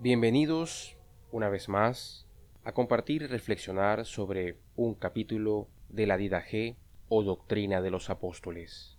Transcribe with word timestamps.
Bienvenidos 0.00 0.96
una 1.32 1.48
vez 1.48 1.68
más 1.68 2.24
a 2.62 2.70
compartir 2.70 3.22
y 3.22 3.26
reflexionar 3.26 4.06
sobre 4.06 4.56
un 4.76 4.94
capítulo 4.94 5.66
de 5.88 6.06
la 6.06 6.16
Didaje 6.16 6.76
o 7.08 7.24
Doctrina 7.24 7.80
de 7.80 7.90
los 7.90 8.08
Apóstoles. 8.08 8.96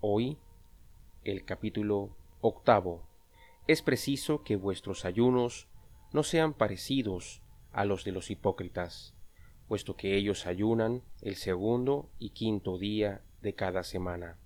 Hoy, 0.00 0.38
el 1.22 1.44
capítulo 1.44 2.16
octavo. 2.40 3.06
Es 3.68 3.80
preciso 3.80 4.42
que 4.42 4.56
vuestros 4.56 5.04
ayunos 5.04 5.68
no 6.12 6.24
sean 6.24 6.52
parecidos 6.52 7.40
a 7.70 7.84
los 7.84 8.02
de 8.02 8.10
los 8.10 8.28
hipócritas, 8.32 9.14
puesto 9.68 9.96
que 9.96 10.16
ellos 10.16 10.48
ayunan 10.48 11.04
el 11.20 11.36
segundo 11.36 12.10
y 12.18 12.30
quinto 12.30 12.76
día 12.76 13.22
de 13.40 13.54
cada 13.54 13.84
semana. 13.84 14.36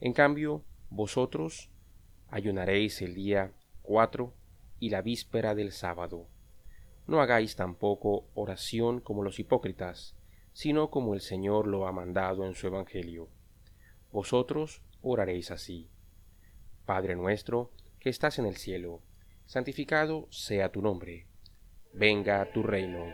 En 0.00 0.12
cambio, 0.12 0.62
vosotros 0.90 1.70
ayunaréis 2.30 3.02
el 3.02 3.16
día 3.16 3.52
cuatro 3.82 4.32
y 4.80 4.90
la 4.90 5.02
víspera 5.02 5.54
del 5.54 5.70
sábado. 5.70 6.26
No 7.06 7.20
hagáis 7.20 7.54
tampoco 7.54 8.26
oración 8.34 9.00
como 9.00 9.22
los 9.22 9.38
hipócritas, 9.38 10.16
sino 10.52 10.90
como 10.90 11.14
el 11.14 11.20
Señor 11.20 11.66
lo 11.66 11.86
ha 11.86 11.92
mandado 11.92 12.46
en 12.46 12.54
su 12.54 12.66
Evangelio. 12.66 13.28
Vosotros 14.10 14.82
oraréis 15.02 15.50
así. 15.50 15.88
Padre 16.86 17.14
nuestro, 17.14 17.70
que 18.00 18.10
estás 18.10 18.38
en 18.38 18.46
el 18.46 18.56
cielo, 18.56 19.02
santificado 19.46 20.26
sea 20.30 20.72
tu 20.72 20.82
nombre. 20.82 21.26
Venga 21.92 22.50
tu 22.52 22.62
reino. 22.62 23.04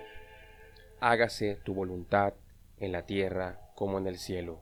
Hágase 1.01 1.57
tu 1.57 1.75
voluntad 1.75 2.35
en 2.79 2.93
la 2.93 3.07
tierra 3.07 3.73
como 3.75 3.99
en 3.99 4.07
el 4.07 4.19
cielo. 4.19 4.61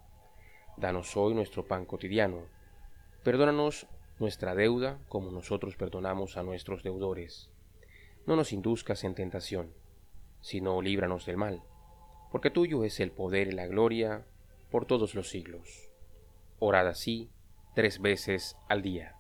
Danos 0.76 1.16
hoy 1.16 1.34
nuestro 1.34 1.66
pan 1.66 1.84
cotidiano. 1.84 2.46
Perdónanos 3.22 3.86
nuestra 4.18 4.54
deuda 4.54 4.98
como 5.08 5.30
nosotros 5.30 5.76
perdonamos 5.76 6.36
a 6.36 6.42
nuestros 6.42 6.82
deudores. 6.82 7.50
No 8.26 8.36
nos 8.36 8.52
induzcas 8.52 9.04
en 9.04 9.14
tentación, 9.14 9.72
sino 10.40 10.80
líbranos 10.80 11.26
del 11.26 11.36
mal, 11.36 11.62
porque 12.30 12.50
tuyo 12.50 12.84
es 12.84 13.00
el 13.00 13.10
poder 13.10 13.48
y 13.48 13.52
la 13.52 13.66
gloria 13.66 14.26
por 14.70 14.86
todos 14.86 15.14
los 15.14 15.28
siglos. 15.28 15.90
Orad 16.58 16.88
así 16.88 17.30
tres 17.74 18.00
veces 18.00 18.56
al 18.68 18.82
día. 18.82 19.16